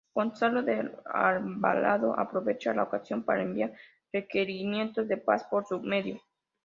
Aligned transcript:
Gonzalo 0.15 0.63
de 0.63 0.91
Alvarado 1.05 2.17
aprovechó 2.17 2.73
la 2.73 2.81
ocasión 2.81 3.21
para 3.21 3.43
enviar 3.43 3.73
requerimientos 4.11 5.07
de 5.07 5.17
paz 5.17 5.43
por 5.47 5.63
su 5.67 5.79
medio. 5.79 6.19